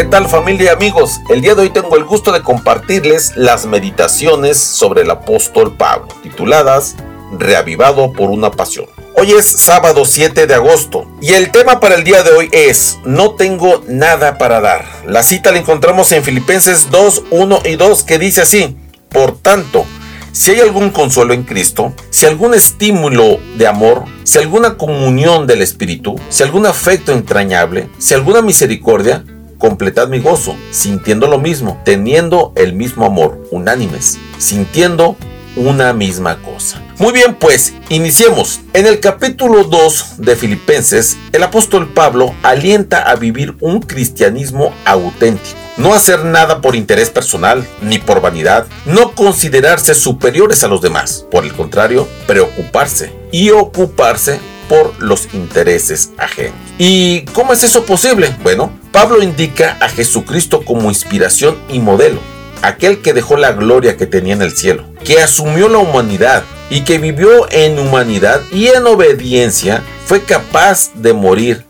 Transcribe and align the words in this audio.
¿Qué 0.00 0.06
tal 0.06 0.30
familia 0.30 0.64
y 0.64 0.68
amigos? 0.68 1.20
El 1.28 1.42
día 1.42 1.54
de 1.54 1.60
hoy 1.60 1.68
tengo 1.68 1.94
el 1.94 2.04
gusto 2.04 2.32
de 2.32 2.40
compartirles 2.40 3.36
las 3.36 3.66
meditaciones 3.66 4.56
sobre 4.56 5.02
el 5.02 5.10
apóstol 5.10 5.76
Pablo, 5.76 6.08
tituladas 6.22 6.96
Reavivado 7.38 8.10
por 8.14 8.30
una 8.30 8.50
pasión. 8.50 8.86
Hoy 9.14 9.32
es 9.32 9.44
sábado 9.44 10.06
7 10.06 10.46
de 10.46 10.54
agosto 10.54 11.06
y 11.20 11.34
el 11.34 11.50
tema 11.50 11.80
para 11.80 11.96
el 11.96 12.04
día 12.04 12.22
de 12.22 12.30
hoy 12.30 12.48
es 12.50 12.98
No 13.04 13.34
tengo 13.34 13.84
nada 13.88 14.38
para 14.38 14.62
dar. 14.62 14.86
La 15.06 15.22
cita 15.22 15.52
la 15.52 15.58
encontramos 15.58 16.10
en 16.12 16.24
Filipenses 16.24 16.90
2, 16.90 17.24
1 17.30 17.60
y 17.66 17.76
2 17.76 18.02
que 18.04 18.18
dice 18.18 18.40
así, 18.40 18.78
Por 19.10 19.36
tanto, 19.36 19.84
si 20.32 20.52
hay 20.52 20.60
algún 20.60 20.88
consuelo 20.88 21.34
en 21.34 21.42
Cristo, 21.42 21.92
si 22.08 22.24
algún 22.24 22.54
estímulo 22.54 23.38
de 23.58 23.66
amor, 23.66 24.04
si 24.22 24.38
alguna 24.38 24.78
comunión 24.78 25.46
del 25.46 25.60
Espíritu, 25.60 26.18
si 26.30 26.42
algún 26.42 26.64
afecto 26.64 27.12
entrañable, 27.12 27.90
si 27.98 28.14
alguna 28.14 28.40
misericordia, 28.40 29.24
completad 29.60 30.08
mi 30.08 30.18
gozo, 30.18 30.56
sintiendo 30.72 31.28
lo 31.28 31.38
mismo, 31.38 31.80
teniendo 31.84 32.52
el 32.56 32.74
mismo 32.74 33.06
amor, 33.06 33.46
unánimes, 33.52 34.18
sintiendo 34.38 35.16
una 35.54 35.92
misma 35.92 36.42
cosa. 36.42 36.82
Muy 36.98 37.12
bien, 37.12 37.34
pues 37.34 37.74
iniciemos. 37.88 38.60
En 38.72 38.86
el 38.86 38.98
capítulo 38.98 39.64
2 39.64 40.14
de 40.18 40.34
Filipenses, 40.34 41.16
el 41.32 41.42
apóstol 41.42 41.88
Pablo 41.92 42.34
alienta 42.42 43.02
a 43.02 43.14
vivir 43.14 43.54
un 43.60 43.80
cristianismo 43.80 44.74
auténtico. 44.84 45.56
No 45.76 45.94
hacer 45.94 46.24
nada 46.24 46.60
por 46.60 46.76
interés 46.76 47.10
personal 47.10 47.66
ni 47.80 47.98
por 47.98 48.20
vanidad, 48.20 48.66
no 48.84 49.14
considerarse 49.14 49.94
superiores 49.94 50.62
a 50.64 50.68
los 50.68 50.82
demás. 50.82 51.26
Por 51.30 51.44
el 51.44 51.54
contrario, 51.54 52.06
preocuparse 52.26 53.12
y 53.32 53.50
ocuparse 53.50 54.40
por 54.68 55.02
los 55.02 55.32
intereses 55.34 56.10
ajenos. 56.16 56.54
¿Y 56.78 57.22
cómo 57.32 57.52
es 57.52 57.64
eso 57.64 57.84
posible? 57.84 58.34
Bueno, 58.42 58.72
Pablo 59.00 59.22
indica 59.22 59.78
a 59.80 59.88
Jesucristo 59.88 60.62
como 60.62 60.90
inspiración 60.90 61.56
y 61.70 61.78
modelo, 61.78 62.20
aquel 62.60 63.00
que 63.00 63.14
dejó 63.14 63.38
la 63.38 63.52
gloria 63.52 63.96
que 63.96 64.04
tenía 64.04 64.34
en 64.34 64.42
el 64.42 64.54
cielo, 64.54 64.84
que 65.02 65.20
asumió 65.20 65.70
la 65.70 65.78
humanidad 65.78 66.44
y 66.68 66.82
que 66.82 66.98
vivió 66.98 67.50
en 67.50 67.78
humanidad 67.78 68.42
y 68.52 68.66
en 68.66 68.86
obediencia 68.86 69.82
fue 70.04 70.20
capaz 70.24 70.90
de 70.96 71.14
morir 71.14 71.64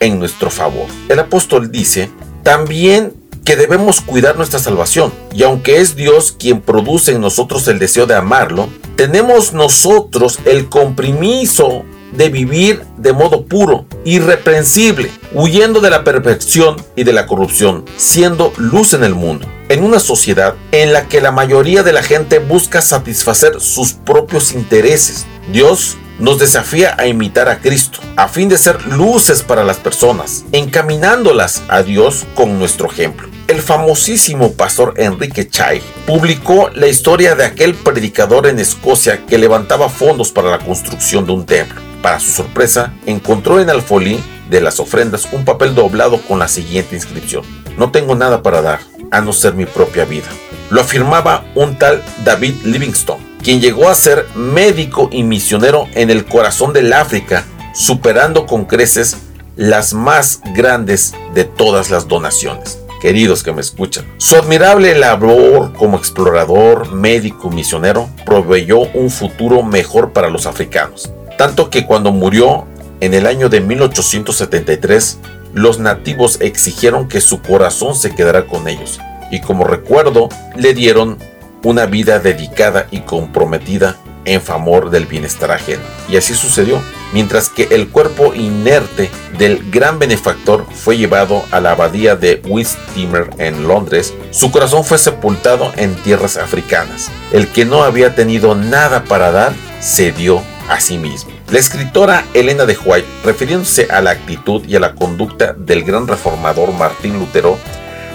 en 0.00 0.18
nuestro 0.18 0.50
favor. 0.50 0.88
El 1.08 1.20
apóstol 1.20 1.70
dice 1.70 2.10
también 2.42 3.14
que 3.44 3.54
debemos 3.54 4.00
cuidar 4.00 4.36
nuestra 4.36 4.58
salvación, 4.58 5.12
y 5.32 5.44
aunque 5.44 5.78
es 5.78 5.94
Dios 5.94 6.34
quien 6.36 6.60
produce 6.60 7.12
en 7.12 7.20
nosotros 7.20 7.68
el 7.68 7.78
deseo 7.78 8.06
de 8.06 8.16
amarlo, 8.16 8.68
tenemos 8.96 9.52
nosotros 9.52 10.40
el 10.44 10.68
compromiso 10.68 11.84
de 12.16 12.28
vivir 12.28 12.82
de 12.96 13.12
modo 13.12 13.44
puro, 13.44 13.86
irreprensible, 14.04 15.10
huyendo 15.32 15.80
de 15.80 15.90
la 15.90 16.04
perfección 16.04 16.76
y 16.96 17.04
de 17.04 17.12
la 17.12 17.26
corrupción, 17.26 17.84
siendo 17.96 18.52
luz 18.56 18.94
en 18.94 19.04
el 19.04 19.14
mundo. 19.14 19.46
En 19.68 19.82
una 19.82 19.98
sociedad 19.98 20.54
en 20.72 20.92
la 20.92 21.08
que 21.08 21.20
la 21.20 21.32
mayoría 21.32 21.82
de 21.82 21.92
la 21.92 22.02
gente 22.02 22.38
busca 22.38 22.82
satisfacer 22.82 23.60
sus 23.60 23.92
propios 23.92 24.52
intereses, 24.52 25.26
Dios 25.52 25.96
nos 26.18 26.38
desafía 26.38 26.94
a 26.98 27.06
imitar 27.06 27.48
a 27.48 27.58
Cristo, 27.58 27.98
a 28.16 28.28
fin 28.28 28.48
de 28.48 28.58
ser 28.58 28.86
luces 28.86 29.42
para 29.42 29.64
las 29.64 29.78
personas, 29.78 30.44
encaminándolas 30.52 31.62
a 31.68 31.82
Dios 31.82 32.24
con 32.34 32.58
nuestro 32.58 32.90
ejemplo. 32.90 33.28
El 33.48 33.60
famosísimo 33.60 34.52
pastor 34.52 34.94
Enrique 34.96 35.48
Chai 35.48 35.82
publicó 36.06 36.70
la 36.70 36.86
historia 36.86 37.34
de 37.34 37.44
aquel 37.44 37.74
predicador 37.74 38.46
en 38.46 38.58
Escocia 38.58 39.26
que 39.26 39.38
levantaba 39.38 39.88
fondos 39.88 40.30
para 40.30 40.50
la 40.50 40.60
construcción 40.60 41.26
de 41.26 41.32
un 41.32 41.44
templo. 41.44 41.93
Para 42.04 42.20
su 42.20 42.32
sorpresa, 42.32 42.92
encontró 43.06 43.60
en 43.60 43.70
el 43.70 43.80
folí 43.80 44.22
de 44.50 44.60
las 44.60 44.78
ofrendas 44.78 45.26
un 45.32 45.46
papel 45.46 45.74
doblado 45.74 46.20
con 46.20 46.38
la 46.38 46.48
siguiente 46.48 46.94
inscripción. 46.94 47.44
No 47.78 47.92
tengo 47.92 48.14
nada 48.14 48.42
para 48.42 48.60
dar, 48.60 48.80
a 49.10 49.22
no 49.22 49.32
ser 49.32 49.54
mi 49.54 49.64
propia 49.64 50.04
vida. 50.04 50.28
Lo 50.68 50.82
afirmaba 50.82 51.46
un 51.54 51.78
tal 51.78 52.04
David 52.22 52.56
Livingstone, 52.62 53.24
quien 53.42 53.62
llegó 53.62 53.88
a 53.88 53.94
ser 53.94 54.26
médico 54.34 55.08
y 55.10 55.22
misionero 55.22 55.88
en 55.94 56.10
el 56.10 56.26
corazón 56.26 56.74
del 56.74 56.92
África, 56.92 57.46
superando 57.72 58.44
con 58.44 58.66
creces 58.66 59.16
las 59.56 59.94
más 59.94 60.42
grandes 60.54 61.14
de 61.32 61.44
todas 61.44 61.90
las 61.90 62.06
donaciones 62.06 62.80
queridos 63.00 63.42
que 63.42 63.52
me 63.52 63.60
escuchan. 63.60 64.06
Su 64.16 64.36
admirable 64.36 64.94
labor 64.94 65.74
como 65.74 65.98
explorador, 65.98 66.90
médico, 66.92 67.50
misionero, 67.50 68.08
proveyó 68.24 68.78
un 68.94 69.10
futuro 69.10 69.62
mejor 69.62 70.14
para 70.14 70.30
los 70.30 70.46
africanos. 70.46 71.12
Tanto 71.36 71.70
que 71.70 71.86
cuando 71.86 72.12
murió 72.12 72.66
en 73.00 73.14
el 73.14 73.26
año 73.26 73.48
de 73.48 73.60
1873, 73.60 75.18
los 75.52 75.78
nativos 75.78 76.38
exigieron 76.40 77.08
que 77.08 77.20
su 77.20 77.40
corazón 77.40 77.94
se 77.94 78.14
quedara 78.14 78.46
con 78.46 78.68
ellos 78.68 78.98
y 79.30 79.40
como 79.40 79.64
recuerdo 79.64 80.28
le 80.56 80.74
dieron 80.74 81.18
una 81.62 81.86
vida 81.86 82.18
dedicada 82.18 82.86
y 82.90 83.00
comprometida 83.00 83.96
en 84.26 84.40
favor 84.40 84.90
del 84.90 85.06
bienestar 85.06 85.50
ajeno. 85.50 85.82
Y 86.08 86.16
así 86.16 86.34
sucedió, 86.34 86.80
mientras 87.12 87.48
que 87.48 87.68
el 87.70 87.88
cuerpo 87.88 88.34
inerte 88.34 89.10
del 89.38 89.70
gran 89.70 89.98
benefactor 89.98 90.66
fue 90.72 90.96
llevado 90.96 91.42
a 91.50 91.60
la 91.60 91.72
abadía 91.72 92.16
de 92.16 92.40
Winsteamer 92.46 93.30
en 93.38 93.66
Londres, 93.66 94.14
su 94.30 94.50
corazón 94.50 94.84
fue 94.84 94.98
sepultado 94.98 95.72
en 95.76 95.94
tierras 95.96 96.36
africanas. 96.36 97.10
El 97.32 97.48
que 97.48 97.64
no 97.64 97.82
había 97.82 98.14
tenido 98.14 98.54
nada 98.54 99.04
para 99.04 99.30
dar, 99.30 99.52
se 99.80 100.12
dio 100.12 100.42
a 100.68 100.80
sí 100.80 100.98
mismo. 100.98 101.32
La 101.50 101.58
escritora 101.58 102.24
Elena 102.34 102.66
de 102.66 102.76
White, 102.76 103.06
refiriéndose 103.24 103.88
a 103.90 104.00
la 104.00 104.10
actitud 104.10 104.64
y 104.66 104.76
a 104.76 104.80
la 104.80 104.94
conducta 104.94 105.52
del 105.52 105.84
gran 105.84 106.06
reformador 106.06 106.72
Martín 106.72 107.18
Lutero, 107.18 107.58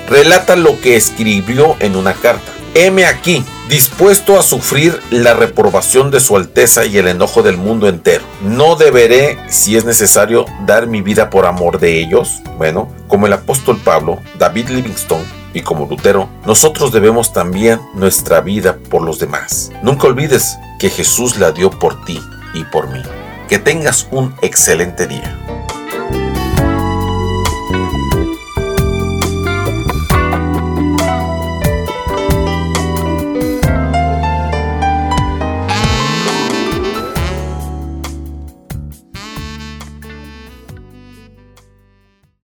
relata 0.10 0.56
lo 0.56 0.80
que 0.82 0.96
escribió 0.96 1.76
en 1.80 1.96
una 1.96 2.14
carta. 2.14 2.52
Heme 2.76 3.06
aquí, 3.06 3.44
dispuesto 3.68 4.38
a 4.38 4.44
sufrir 4.44 5.00
la 5.10 5.34
reprobación 5.34 6.12
de 6.12 6.20
su 6.20 6.36
Alteza 6.36 6.86
y 6.86 6.98
el 6.98 7.08
enojo 7.08 7.42
del 7.42 7.58
mundo 7.58 7.88
entero. 7.88 8.24
¿No 8.42 8.76
deberé, 8.76 9.40
si 9.48 9.76
es 9.76 9.86
necesario, 9.86 10.46
dar 10.66 10.88
mi 10.88 11.02
vida 11.02 11.30
por 11.30 11.46
amor 11.46 11.80
de 11.80 12.00
ellos? 12.00 12.42
Bueno, 12.58 12.92
como 13.08 13.26
el 13.26 13.34
apóstol 13.34 13.80
Pablo, 13.84 14.20
David 14.38 14.70
Livingstone 14.70 15.26
y 15.54 15.62
como 15.62 15.88
Lutero, 15.88 16.30
nosotros 16.46 16.92
debemos 16.92 17.34
también 17.34 17.80
nuestra 17.96 18.42
vida 18.42 18.78
por 18.90 19.02
los 19.02 19.20
demás. 19.20 19.72
Nunca 19.82 20.08
olvides 20.08 20.58
que 20.80 20.90
Jesús 20.90 21.38
la 21.38 21.52
dio 21.52 21.72
por 21.72 22.06
ti 22.06 22.22
y 22.54 22.64
por 22.66 22.90
mí. 22.90 23.02
Que 23.48 23.60
tengas 23.60 24.08
un 24.12 24.36
excelente 24.42 25.08
día. 25.08 25.39